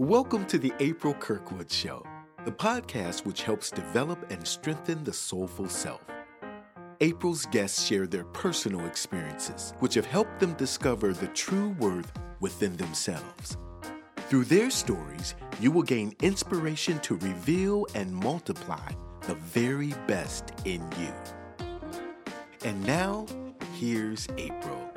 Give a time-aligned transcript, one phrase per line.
[0.00, 2.06] Welcome to the April Kirkwood Show,
[2.46, 6.00] the podcast which helps develop and strengthen the soulful self.
[7.02, 12.10] April's guests share their personal experiences, which have helped them discover the true worth
[12.40, 13.58] within themselves.
[14.30, 18.90] Through their stories, you will gain inspiration to reveal and multiply
[19.26, 21.12] the very best in you.
[22.64, 23.26] And now,
[23.78, 24.89] here's April.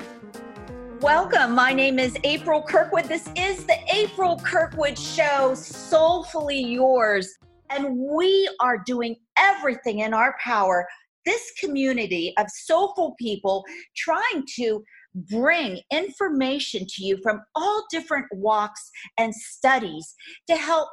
[1.04, 1.54] Welcome.
[1.54, 3.04] My name is April Kirkwood.
[3.04, 7.30] This is the April Kirkwood Show, Soulfully Yours.
[7.68, 10.88] And we are doing everything in our power,
[11.26, 14.82] this community of soulful people trying to
[15.14, 20.14] bring information to you from all different walks and studies
[20.46, 20.88] to help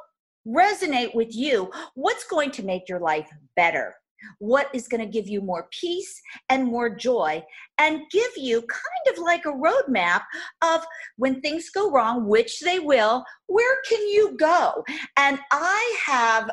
[0.46, 3.94] resonate with you what's going to make your life better
[4.38, 7.42] what is going to give you more peace and more joy
[7.78, 10.22] and give you kind of like a roadmap
[10.62, 10.84] of
[11.16, 14.84] when things go wrong, which they will, where can you go?
[15.16, 16.50] And I have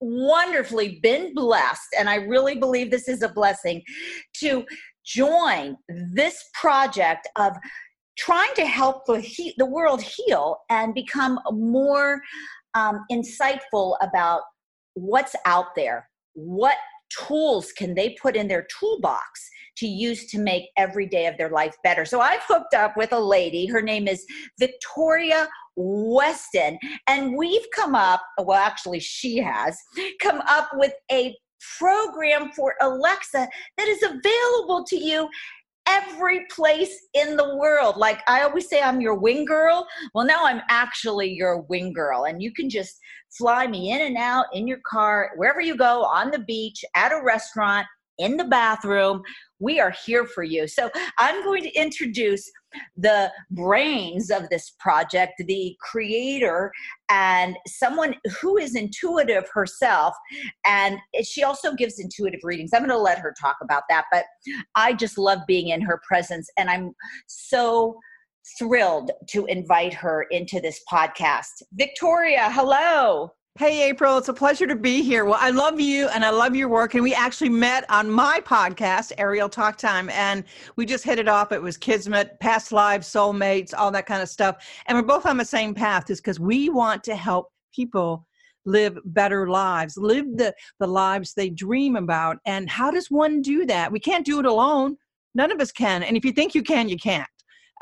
[0.00, 3.82] wonderfully been blessed, and I really believe this is a blessing
[4.36, 4.64] to
[5.04, 7.54] join this project of
[8.16, 12.20] trying to help the, he- the world heal and become more
[12.74, 14.42] um, insightful about
[14.94, 16.76] what's out there what
[17.10, 21.50] tools can they put in their toolbox to use to make every day of their
[21.50, 22.04] life better.
[22.04, 23.66] So I've hooked up with a lady.
[23.66, 24.26] Her name is
[24.58, 26.78] Victoria Weston.
[27.06, 29.78] And we've come up, well, actually, she has
[30.20, 31.34] come up with a
[31.78, 35.28] program for Alexa that is available to you
[35.88, 37.96] every place in the world.
[37.96, 39.86] Like I always say, I'm your wing girl.
[40.14, 42.98] Well, now I'm actually your wing girl, and you can just
[43.36, 47.12] fly me in and out in your car, wherever you go, on the beach, at
[47.12, 47.86] a restaurant,
[48.18, 49.22] in the bathroom.
[49.60, 50.66] We are here for you.
[50.68, 52.50] So I'm going to introduce
[52.96, 56.70] the brains of this project, the creator,
[57.10, 60.14] and someone who is intuitive herself.
[60.64, 62.70] And she also gives intuitive readings.
[62.72, 64.24] I'm going to let her talk about that, but
[64.74, 66.48] I just love being in her presence.
[66.56, 66.92] And I'm
[67.26, 67.98] so
[68.58, 71.62] thrilled to invite her into this podcast.
[71.72, 73.32] Victoria, hello.
[73.58, 75.24] Hey, April, it's a pleasure to be here.
[75.24, 76.94] Well, I love you and I love your work.
[76.94, 80.44] And we actually met on my podcast, Ayrial Talk Time, and
[80.76, 81.50] we just hit it off.
[81.50, 84.64] It was Kismet, past lives, soulmates, all that kind of stuff.
[84.86, 88.24] And we're both on the same path, is because we want to help people
[88.64, 92.36] live better lives, live the, the lives they dream about.
[92.46, 93.90] And how does one do that?
[93.90, 94.96] We can't do it alone.
[95.34, 96.04] None of us can.
[96.04, 97.26] And if you think you can, you can't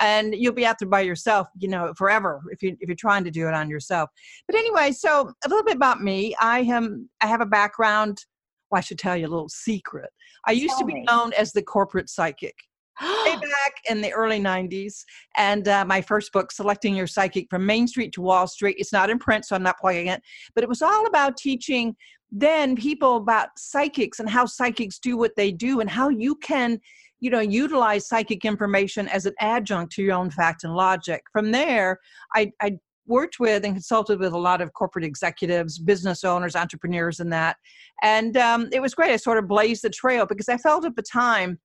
[0.01, 3.25] and you'll be out there by yourself you know forever if you if you're trying
[3.25, 4.11] to do it on yourself.
[4.47, 6.35] But anyway so a little bit about me.
[6.41, 8.25] I am i have a background
[8.71, 10.11] well i should tell you a little secret.
[10.47, 11.05] I used tell to be me.
[11.09, 12.55] known as the corporate psychic
[13.03, 15.05] way back in the early 90s
[15.37, 18.77] and uh, my first book selecting your psychic from main street to wall street.
[18.79, 20.23] It's not in print so i'm not plugging it
[20.55, 21.95] but it was all about teaching
[22.33, 26.81] then people about psychics and how psychics do what they do and how you can
[27.21, 31.23] you know utilize psychic information as an adjunct to your own fact and logic.
[31.33, 31.99] From there
[32.35, 37.21] i, I worked with and consulted with a lot of corporate executives business owners entrepreneurs
[37.21, 37.57] and that.
[38.03, 39.13] And um, it was great.
[39.13, 41.59] I sort of blazed the trail because i felt at the time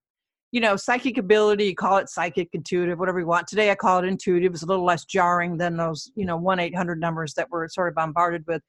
[0.51, 3.47] you know psychic ability you call it psychic intuitive whatever you want.
[3.47, 4.53] Today i call it intuitive.
[4.53, 7.95] It's a little less jarring than those you know 1-800 numbers that we're sort of
[7.95, 8.61] bombarded with.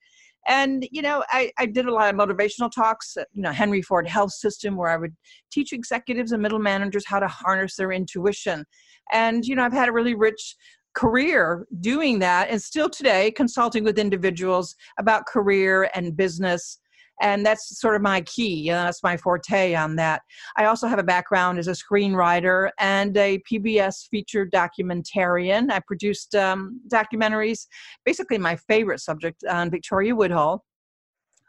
[0.48, 3.82] And you know I, I did a lot of motivational talks uh, you know henry
[3.82, 5.14] ford health system where i would
[5.50, 8.64] teach executives and middle managers how to harness their intuition.
[9.12, 10.56] And you know i've had a really rich
[10.94, 16.78] career doing that and still today consulting with individuals about career and business
[17.22, 18.54] and that's sort of my key.
[18.54, 20.22] You know, that's my forte on that.
[20.56, 25.70] I also have a background as a screenwriter and a PBS feature documentarian.
[25.70, 27.66] I produced um, documentaries,
[28.04, 30.64] basically my favorite subject on Victoria Woodhull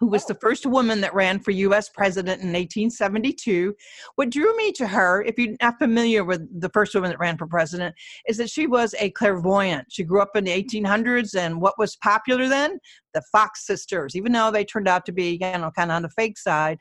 [0.04, 0.34] who was oh.
[0.34, 3.74] the first woman that ran for US president in 1872.
[4.16, 7.38] What drew me to her, if you're not familiar with the first woman that ran
[7.38, 7.96] for president,
[8.28, 9.86] is that she was a clairvoyant.
[9.90, 12.80] She grew up in the 1800s, and what was popular then?
[13.14, 16.02] The Fox sisters, even though they turned out to be, you know, kind of on
[16.02, 16.80] the fake side.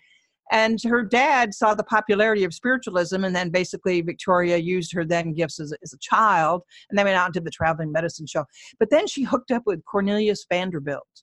[0.51, 5.33] And her dad saw the popularity of spiritualism, and then basically Victoria used her then
[5.33, 8.47] gifts as, as a child, and they went out and did the traveling medicine show.
[8.81, 11.23] But then she hooked up with Cornelius Vanderbilt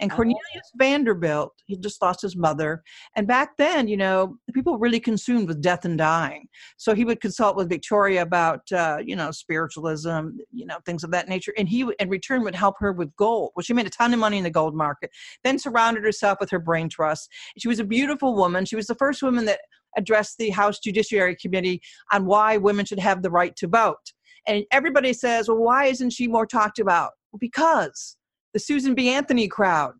[0.00, 0.14] and oh.
[0.16, 2.82] Cornelius Vanderbilt, he just lost his mother.
[3.16, 6.48] And back then, you know, people were really consumed with death and dying.
[6.76, 11.10] So he would consult with Victoria about, uh, you know, spiritualism, you know, things of
[11.10, 11.52] that nature.
[11.58, 13.52] And he, in return, would help her with gold.
[13.56, 15.10] Well, she made a ton of money in the gold market,
[15.44, 17.30] then surrounded herself with her brain trust.
[17.58, 18.64] She was a beautiful woman.
[18.64, 19.60] She was the first woman that
[19.96, 21.80] addressed the House Judiciary Committee
[22.12, 24.12] on why women should have the right to vote.
[24.46, 27.12] And everybody says, well, why isn't she more talked about?
[27.38, 28.16] Because
[28.52, 29.08] the Susan B.
[29.10, 29.94] Anthony crowd.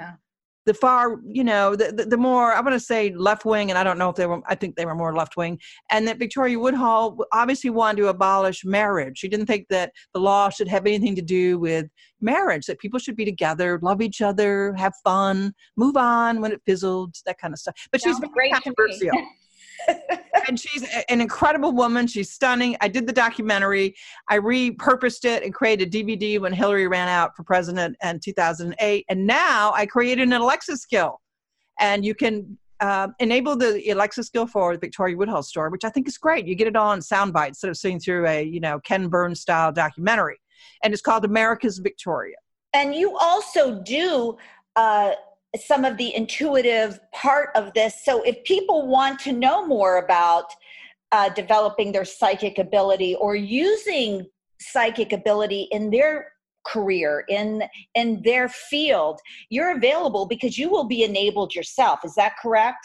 [0.00, 0.12] Yeah.
[0.66, 3.78] The far, you know, the, the, the more, I want to say left wing, and
[3.78, 5.60] I don't know if they were, I think they were more left wing,
[5.92, 9.18] and that Victoria Woodhull obviously wanted to abolish marriage.
[9.18, 11.86] She didn't think that the law should have anything to do with
[12.20, 16.60] marriage, that people should be together, love each other, have fun, move on when it
[16.66, 17.76] fizzled, that kind of stuff.
[17.92, 19.10] But Sounds she's very controversial
[20.48, 22.06] and she's an incredible woman.
[22.06, 22.76] She's stunning.
[22.80, 23.94] I did the documentary.
[24.28, 29.04] I repurposed it and created a DVD when Hillary ran out for president in 2008.
[29.08, 31.20] And now I created an Alexa skill.
[31.78, 35.88] And you can uh, enable the Alexa skill for the Victoria Woodhull store, which I
[35.88, 36.46] think is great.
[36.46, 39.40] You get it all in sound instead of seeing through a, you know, Ken Burns
[39.40, 40.38] style documentary.
[40.82, 42.36] And it's called America's Victoria.
[42.74, 44.36] And you also do
[44.76, 45.12] uh,
[45.64, 48.04] some of the intuitive part of this.
[48.04, 50.46] So if people want to know more about
[51.12, 54.26] uh, developing their psychic ability or using
[54.60, 56.32] psychic ability in their
[56.66, 57.62] career in
[57.94, 59.20] in their field
[59.50, 62.84] you're available because you will be enabled yourself is that correct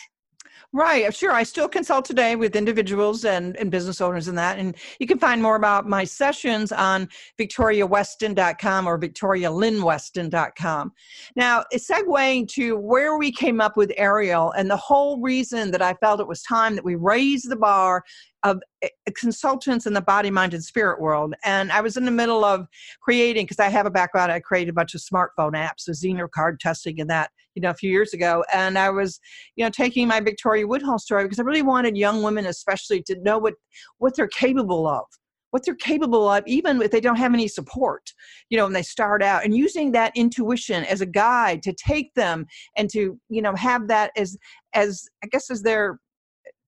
[0.73, 1.31] Right, uh, sure.
[1.31, 4.57] I still consult today with individuals and, and business owners and that.
[4.57, 7.09] And you can find more about my sessions on
[7.39, 10.93] victoriaweston.com or victorialynweston.com.
[11.35, 15.93] Now, segueing to where we came up with Ayrial and the whole reason that I
[15.95, 18.03] felt it was time that we raise the bar
[18.43, 21.33] of eh, consultants in the body, mind, and spirit world.
[21.43, 22.67] And I was in the middle of
[23.01, 26.29] creating, because I have a background, I created a bunch of smartphone apps, so Zener
[26.29, 28.43] card testing and that, you know, a few years ago.
[28.53, 29.19] And I was,
[29.55, 33.19] you know, taking my Victoria Woodhull story because I really wanted young women, especially, to
[33.21, 33.55] know what
[33.97, 35.05] what they're capable of.
[35.51, 38.13] What they're capable of, even if they don't have any support,
[38.49, 42.13] you know, when they start out, and using that intuition as a guide to take
[42.13, 42.45] them
[42.77, 44.37] and to, you know, have that as,
[44.73, 45.99] as I guess, as their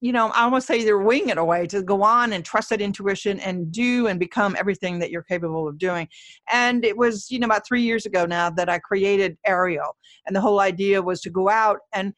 [0.04, 2.82] you know, I almost say they're winging it away to go on and trust that
[2.82, 6.10] intuition and do and become everything that you're capable of doing.
[6.52, 9.94] And it was, you know, about three years ago now that I created Ayrial.
[10.28, 12.14] And the whole idea was to go out and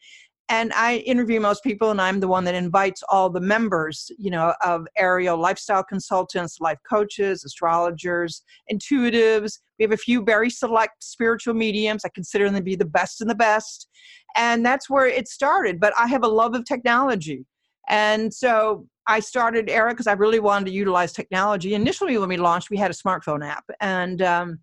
[0.49, 4.29] and I interview most people, and I'm the one that invites all the members, you
[4.29, 9.59] know, of Ayrial lifestyle consultants, life coaches, astrologers, intuitives.
[9.79, 12.03] We have a few very select spiritual mediums.
[12.05, 13.87] I consider them to be the best and the best.
[14.35, 15.79] And that's where it started.
[15.79, 17.45] But I have a love of technology.
[17.87, 21.75] And so I started Ayrial because I really wanted to utilize technology.
[21.75, 24.59] Initially, when we launched, we had a smartphone app, and um,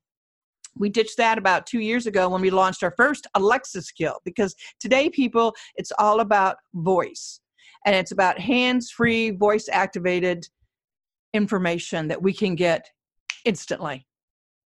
[0.77, 4.19] we ditched that about two years ago when we launched our first Alexa skill.
[4.25, 7.41] Because today, people, it's all about voice,
[7.87, 10.49] and it's about hands-free, voice-activated
[11.33, 12.91] information that we can get
[13.45, 14.07] instantly.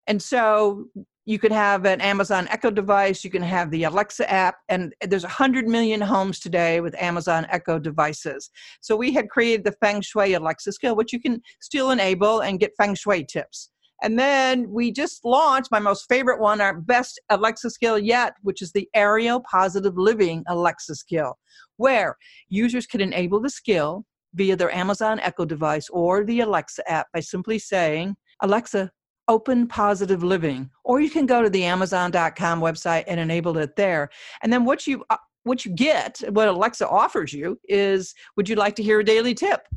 [0.07, 0.87] And so
[1.25, 5.23] you could have an Amazon Echo device, you can have the Alexa app, and there's
[5.23, 8.51] 100 million homes today with Amazon Echo devices.
[8.81, 12.59] So we had created the Feng Shui Alexa skill, which you can still enable and
[12.59, 13.71] get Feng Shui tips.
[14.03, 18.61] And then we just launched my most favorite one, our best Alexa skill yet, which
[18.61, 21.39] is the Ayrial Positive Living Alexa skill,
[21.77, 22.17] where
[22.49, 24.05] users can enable the skill
[24.35, 28.91] via their Amazon Echo device or the Alexa app by simply saying, Alexa,
[29.33, 34.11] open positive living or you can go to the amazon.com website and enable it there.
[34.43, 38.55] And then what you uh, what you get what alexa offers you is would you
[38.55, 39.67] like to hear a daily tip?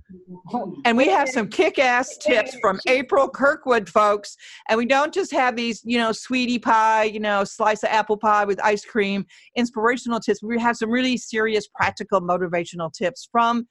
[0.86, 4.36] And we have some kick-ass tips from april kirkwood folks.
[4.70, 8.18] And we don't just have these you know sweetie pie you know slice of apple
[8.18, 9.26] pie with ice cream
[9.56, 10.44] inspirational tips.
[10.44, 13.68] We have some really serious practical motivational tips from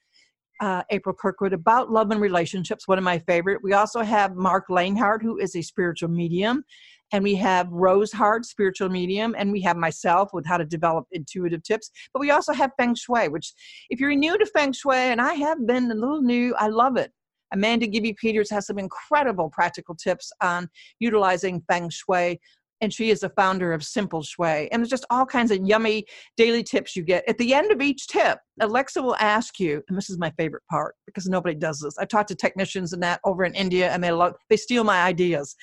[0.64, 3.62] uh, April Kirkwood about love and relationships, one of my favorite.
[3.62, 6.64] We also have Mark Lanehart, who is a spiritual medium,
[7.12, 11.04] and we have Rose Hart, spiritual medium, and we have myself with how to develop
[11.12, 11.90] intuitive tips.
[12.14, 13.52] But we also have Feng Shui, which,
[13.90, 16.96] if you're new to Feng Shui, and I have been a little new, I love
[16.96, 17.12] it.
[17.52, 22.40] Amanda Gibby Peters has some incredible practical tips on utilizing Feng Shui
[22.84, 24.70] and she is the founder of Simple Shui.
[24.70, 26.04] And there's just all kinds of yummy
[26.36, 27.28] daily tips you get.
[27.28, 30.62] At the end of each tip, Alexa will ask you, and this is my favorite
[30.70, 31.98] part because nobody does this.
[31.98, 35.02] I've talked to technicians and that over in India, and they love they steal my
[35.02, 35.56] ideas.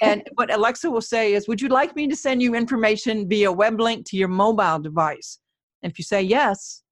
[0.00, 3.52] and what Alexa will say is, "Would you like me to send you information via
[3.52, 5.38] web link to your mobile device?"
[5.82, 6.82] And if you say yes,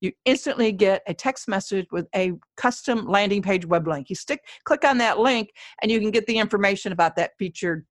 [0.00, 4.08] you instantly get a text message with a custom landing page web link.
[4.08, 5.50] You stick click on that link,
[5.82, 7.86] and you can get the information about that featured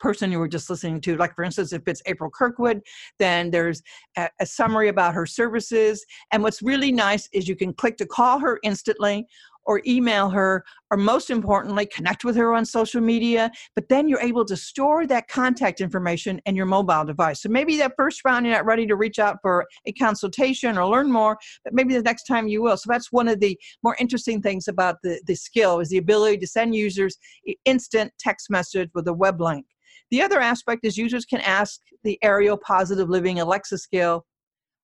[0.00, 1.16] person you were just listening to.
[1.16, 2.80] Like, for instance, if it's April Kirkwood,
[3.18, 3.82] then there's
[4.16, 6.04] a, a, summary about her services.
[6.32, 9.26] And what's really nice is you can click to call her instantly
[9.64, 13.50] or email her, or most importantly, connect with her on social media.
[13.74, 17.42] But then you're able to store that contact information in your mobile device.
[17.42, 20.86] So maybe that first round you're not ready to reach out for a consultation or
[20.86, 22.76] learn more, but maybe the next time you will.
[22.76, 26.38] So that's one of the more interesting things about the, the skill is the ability
[26.38, 27.16] to send users
[27.64, 29.66] instant text message with a web link.
[30.10, 34.24] The other aspect is users can ask the Ayrial Positive Living Alexa skill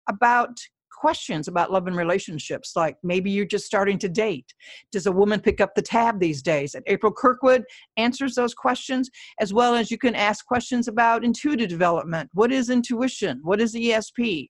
[0.09, 0.57] about
[0.97, 4.55] questions about love and relationships like maybe you're just starting to date.
[4.93, 6.75] Does a woman pick up the tab these days?
[6.75, 7.65] And april kirkwood
[7.97, 12.31] answers those questions as well as you can ask questions about intuitive development.
[12.33, 13.41] What is intuition?
[13.43, 14.49] What is esp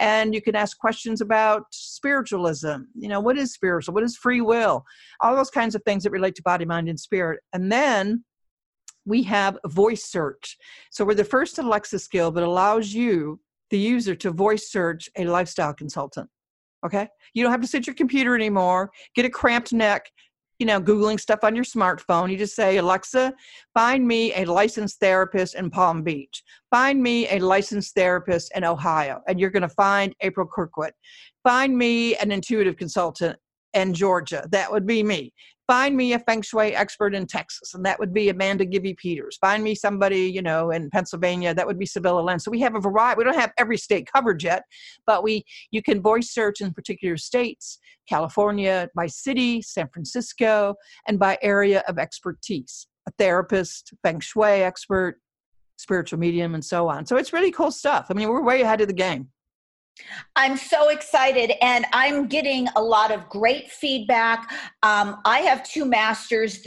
[0.00, 2.76] and you can ask questions about spiritualism.
[2.94, 3.94] You know what is spiritual?
[3.94, 4.84] What is free will?
[5.20, 7.40] All those kinds of things that relate to body mind and spirit.
[7.52, 8.24] And then
[9.04, 10.56] we have voice search
[10.90, 13.40] so we're the first alexa skill that allows you
[13.72, 16.28] the user to voice search a lifestyle consultant.
[16.84, 17.08] Okay?
[17.34, 20.10] You don't have to sit your computer anymore, get a cramped neck,
[20.58, 22.30] you know, Googling stuff on your smartphone.
[22.30, 23.32] You just say, Alexa,
[23.74, 26.44] find me a licensed therapist in Palm Beach.
[26.70, 29.22] Find me a licensed therapist in Ohio.
[29.26, 30.92] And you're going to find April Kirkwood.
[31.42, 33.38] Find me an intuitive consultant
[33.74, 34.46] in Georgia.
[34.50, 35.32] That would be me
[35.72, 39.38] find me a feng shui expert in Texas, and that would be Amanda Gibby Peters.
[39.40, 42.38] Find me somebody, you know, in Pennsylvania, that would be Sibylla Len.
[42.38, 43.18] So we have a variety.
[43.18, 44.64] We don't have every state covered yet,
[45.06, 50.74] but we you can voice search in particular states, California by city, San Francisco,
[51.08, 52.86] and by area of expertise.
[53.08, 55.20] A therapist, feng shui expert,
[55.76, 57.06] spiritual medium, and so on.
[57.06, 58.06] So it's really cool stuff.
[58.10, 59.28] I mean, we're way ahead of the game.
[60.36, 64.50] I'm so excited, and I'm getting a lot of great feedback.
[64.82, 66.66] Um, I have two masters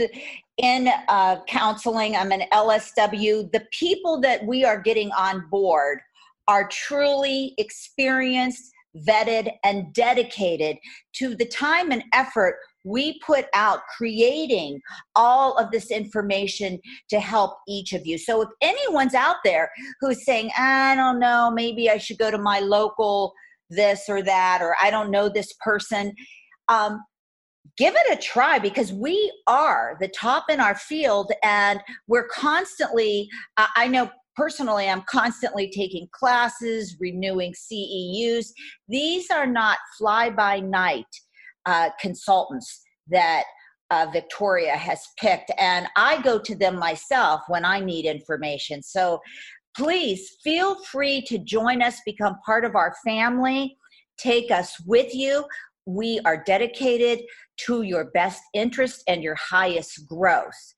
[0.58, 2.16] in uh, counseling.
[2.16, 3.52] I'm an LSW.
[3.52, 6.00] The people that we are getting on board
[6.48, 8.72] are truly experienced,
[9.08, 10.78] vetted, and dedicated
[11.14, 14.80] to the time and effort we put out creating
[15.16, 18.18] all of this information to help each of you.
[18.18, 22.38] So if anyone's out there who's saying, I don't know, maybe I should go to
[22.38, 23.34] my local
[23.70, 26.14] this or that, or I don't know this person,
[26.70, 27.02] um,
[27.78, 33.28] give it a try because we are the top in our field and we're constantly,
[33.58, 38.48] uh, I know personally i'm constantly taking classes renewing ceus
[38.90, 41.06] these are not fly by night
[41.66, 43.44] uh, consultants that
[43.92, 48.82] uh, Victoria has picked, and I go to them myself when I need information.
[48.82, 49.22] So
[49.76, 53.78] please feel free to join us, become part of our family,
[54.18, 55.46] take us with you.
[55.86, 57.22] We are dedicated
[57.58, 60.74] to your best interest and your highest growth.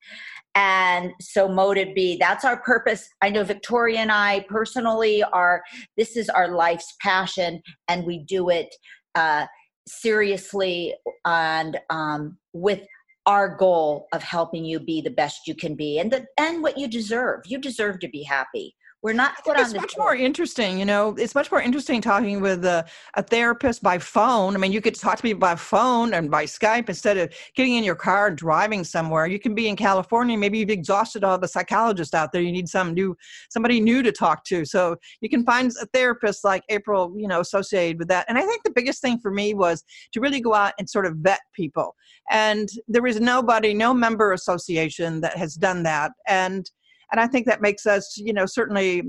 [0.56, 3.08] And so, motive B, that's our purpose.
[3.22, 5.62] I know Victoria and I personally are,
[5.98, 8.74] this is our life's passion, and we do it.
[9.14, 9.46] Uh,
[9.88, 10.94] seriously
[11.26, 12.82] and um, with
[13.26, 16.78] our goal of helping you be the best you can be and the, and what
[16.78, 17.42] you deserve.
[17.46, 18.76] You deserve to be happy.
[19.08, 21.16] We're not put it's much more interesting, you know.
[21.18, 24.54] It's much more interesting talking with a, a, therapist by phone.
[24.54, 27.76] I mean, you could talk to me by phone and by Skype instead of getting
[27.76, 29.26] in your car and driving somewhere.
[29.26, 30.38] You can be in California.
[30.38, 32.42] Maybe you've exhausted all the psychologists out there.
[32.42, 33.16] You need some new,
[33.50, 34.66] somebody new to talk to.
[34.66, 38.26] So you can find a therapist like April, you know, associated with that.
[38.28, 41.06] And I think the biggest thing for me was to really go out and sort
[41.06, 41.96] of vet people.
[42.30, 46.12] And there is nobody, no member association that has done that.
[46.28, 46.70] And
[47.12, 49.04] and I think that makes us, you know, certainly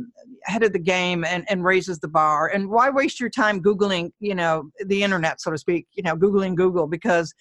[0.46, 2.48] ahead of the game and, and raises the bar.
[2.48, 6.16] And why waste your time Googling, you know, the internet, so to speak, you know,
[6.16, 7.34] Googling Google, because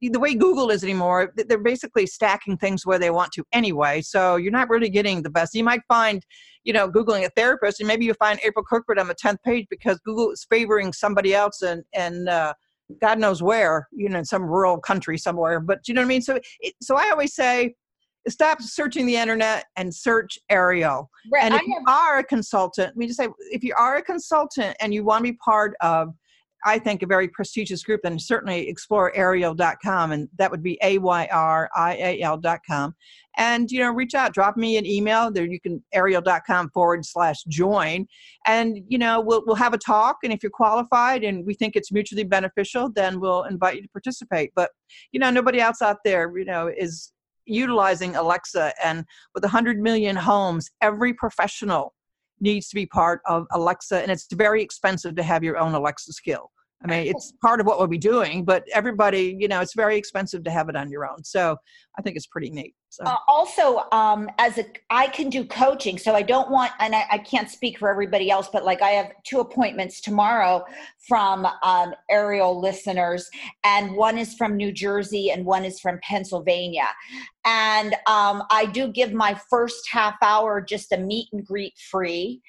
[0.00, 4.02] the way Google is anymore, they're basically stacking things where they want to anyway.
[4.02, 5.54] So you're not really getting the best.
[5.54, 6.24] You might find,
[6.62, 9.66] you know, Googling a therapist, and maybe you find April Kirkwood on the 10th page
[9.70, 12.54] because Google is favoring somebody else and, and, uh,
[13.00, 15.58] God knows where, you know, in some rural country somewhere.
[15.58, 16.22] But you know what I mean?
[16.22, 16.38] So,
[16.82, 17.74] so I always say,
[18.28, 21.08] stop searching the internet and search Ayrial.
[21.32, 21.44] Right.
[21.44, 24.94] And if you are a consultant, we just say if you are a consultant and
[24.94, 26.14] you want to be part of,
[26.66, 30.96] I think, a very prestigious group, then certainly explore Ayrial.com, and that would be A
[30.96, 32.94] Y R I A L.com.
[33.36, 35.30] And you know, reach out, drop me an email.
[35.30, 38.06] There, you can Ayrial.com forward slash join,
[38.46, 40.18] and you know, we'll we'll have a talk.
[40.24, 43.88] And if you're qualified and we think it's mutually beneficial, then we'll invite you to
[43.88, 44.52] participate.
[44.56, 44.70] But
[45.12, 47.12] you know, nobody else out there, you know, is
[47.46, 48.72] utilizing Alexa.
[48.82, 51.94] And with 100 million homes, every professional
[52.40, 54.02] needs to be part of Alexa.
[54.02, 56.50] And it's very expensive to have your own Alexa skill.
[56.82, 59.96] I mean, it's part of what we'll be doing, but everybody, you know, it's very
[59.96, 61.24] expensive to have it on your own.
[61.24, 61.56] So
[61.98, 62.74] I think it's pretty neat.
[62.90, 63.04] So.
[63.04, 67.06] Uh, also, um, as a, I can do coaching, so I don't want, and I,
[67.10, 70.64] I, can't speak for everybody else, but like I have two appointments tomorrow
[71.08, 73.28] from um, Ayrial listeners,
[73.64, 76.88] and one is from New Jersey and one is from Pennsylvania.
[77.44, 82.42] And um, I do give my first half hour just a meet and greet free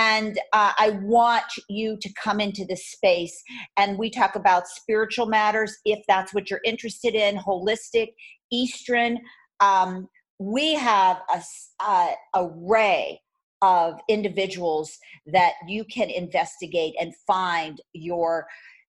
[0.00, 3.42] and uh, I want you to come into this space
[3.76, 8.14] and we talk about spiritual matters if that's what you're interested in, holistic,
[8.50, 9.18] Eastern.
[9.60, 11.42] Um, we have a,
[11.84, 13.20] a array
[13.60, 18.46] of individuals that you can investigate and find your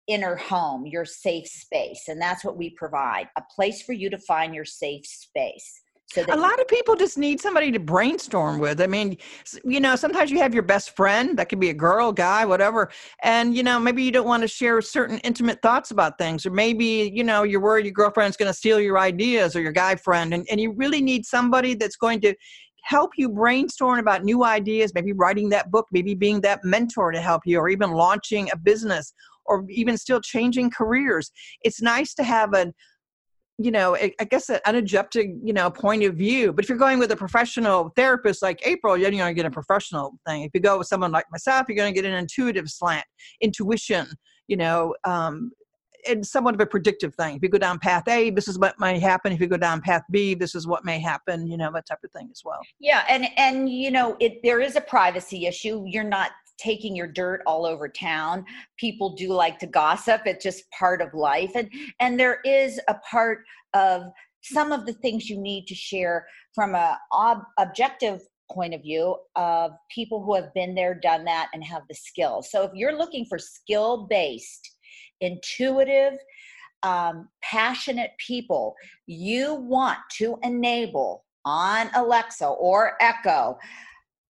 [0.07, 2.05] inner home, your safe space.
[2.07, 5.81] And that's what we provide a place for you to find your safe space.
[6.07, 8.81] So a lot of people just need somebody to brainstorm with.
[8.81, 9.17] I mean,
[9.63, 12.91] you know, sometimes you have your best friend, that could be a girl, guy, whatever.
[13.23, 16.45] And, you know, maybe you don't want to share certain intimate thoughts about things.
[16.45, 19.71] Or maybe, you know, you're worried your girlfriend's going to steal your ideas or your
[19.71, 20.35] guy friend.
[20.35, 22.35] And, and you really need somebody that's going to
[22.83, 27.21] help you brainstorm about new ideas, maybe writing that book, maybe being that mentor to
[27.21, 29.13] help you, or even launching a business,
[29.45, 31.31] or even still changing careers.
[31.63, 32.73] It's nice to have an
[33.59, 36.51] you know, I guess an unobjective, you know, point of view.
[36.53, 39.51] But if you're going with a professional therapist like April, you're going to get a
[39.51, 40.41] professional thing.
[40.43, 43.05] If you go with someone like myself, you're going to get an intuitive slant,
[43.41, 44.07] intuition,
[44.47, 45.51] you know, um,
[46.07, 47.35] and somewhat of a predictive thing.
[47.35, 49.31] If you go down path A, this is what may happen.
[49.31, 51.47] If you go down path B, this is what may happen.
[51.47, 52.59] You know that type of thing as well.
[52.79, 55.83] Yeah, and and you know, it there is a privacy issue.
[55.87, 58.45] You're not taking your dirt all over town.
[58.77, 60.21] People do like to gossip.
[60.25, 61.69] It's just part of life, and
[61.99, 63.43] and there is a part
[63.73, 64.03] of
[64.41, 69.15] some of the things you need to share from a ob- objective point of view
[69.35, 72.51] of people who have been there, done that, and have the skills.
[72.51, 74.69] So if you're looking for skill based
[75.21, 76.13] intuitive,
[76.83, 78.75] um, passionate people
[79.07, 83.57] you want to enable on Alexa or Echo,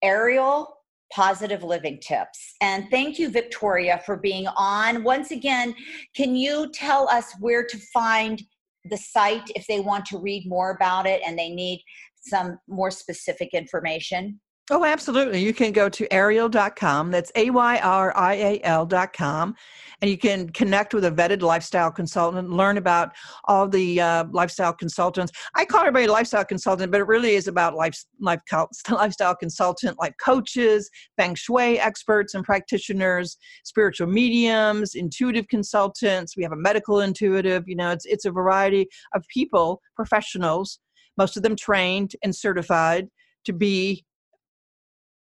[0.04, 0.68] Ayrial
[1.14, 2.56] positive living tips.
[2.62, 5.04] And thank you, Victoria, for being on.
[5.04, 5.76] Once again,
[6.16, 8.42] can you tell us where to find
[8.86, 11.84] the site if they want to read more about it and they need
[12.18, 14.40] some more specific information?
[14.72, 15.44] Oh, absolutely.
[15.44, 17.12] You can go to Ayrial.com.
[17.12, 19.56] That's A Y R I A L.com.
[20.02, 23.12] And you can connect with a vetted lifestyle consultant, learn about
[23.44, 25.34] all the uh, lifestyle consultants.
[25.56, 28.40] I call everybody a lifestyle consultant, but it really is about life, life,
[28.90, 36.38] lifestyle consultant, like coaches, feng shui experts and practitioners, spiritual mediums, intuitive consultants.
[36.38, 37.66] We have a medical intuitive.
[37.68, 40.80] You know, it's, it's a variety of people, professionals,
[41.18, 43.10] most of them trained and certified
[43.44, 44.06] to be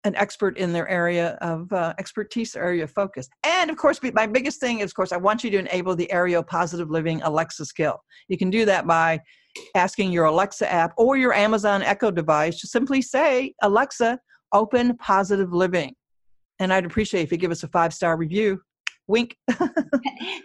[0.04, 3.28] an expert in their area of uh, expertise area of focus.
[3.44, 6.10] And of course my biggest thing is of course i want you to enable the
[6.12, 8.02] Ayrial positive living alexa skill.
[8.28, 9.20] You can do that by
[9.74, 14.18] asking your alexa app or your amazon echo device to simply say alexa
[14.52, 15.94] open positive living.
[16.58, 18.60] And i'd appreciate if you give us a five star review
[19.08, 19.36] Wink.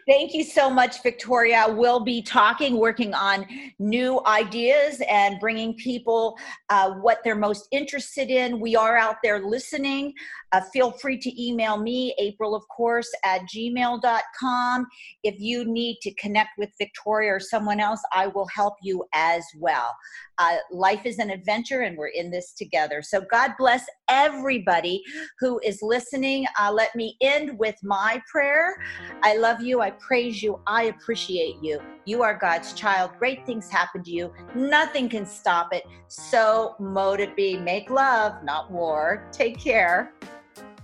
[0.08, 1.66] Thank you so much, Victoria.
[1.70, 3.46] We'll be talking, working on
[3.80, 6.38] new ideas and bringing people
[6.70, 8.60] uh, what they're most interested in.
[8.60, 10.14] We are out there listening.
[10.52, 14.88] Uh, feel free to email me, April, of course, at gmail.com.
[15.24, 19.44] If you need to connect with Victoria or someone else, I will help you as
[19.60, 19.96] well.
[20.40, 23.02] Uh, life is an adventure and we're in this together.
[23.02, 25.04] So God bless everybody
[25.40, 26.46] who is listening.
[26.60, 28.76] Uh, let me end with my prayer.
[29.24, 29.82] I love you.
[29.82, 30.60] I praise you.
[30.68, 31.80] I appreciate you.
[32.06, 33.12] You are God's child.
[33.20, 34.32] Great things happen to you.
[34.56, 35.84] Nothing can stop it.
[36.08, 37.58] So mote it be.
[37.58, 39.28] Make love, not war.
[39.32, 40.14] Take care.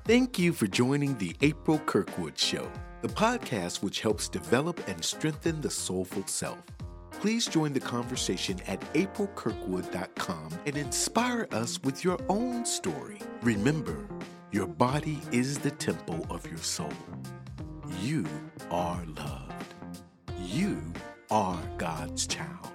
[0.05, 2.69] Thank you for joining the April Kirkwood Show,
[3.01, 6.59] the podcast which helps develop and strengthen the soulful self.
[7.23, 13.17] Please join the conversation at aprilkirkwood.com and inspire us with your own story.
[13.41, 13.97] Remember,
[14.51, 16.91] your body is the temple of your soul.
[18.01, 18.25] You
[18.69, 19.73] are loved.
[20.37, 20.81] You
[21.31, 22.73] are God's child.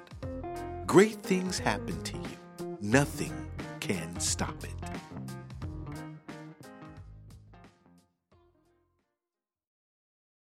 [0.86, 2.78] Great things happen to you.
[2.80, 4.72] Nothing can stop it.